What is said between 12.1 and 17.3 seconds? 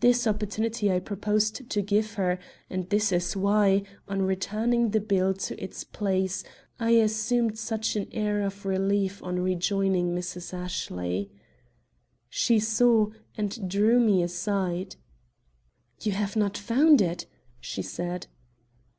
She saw, and drew me aside. "You have not found it!"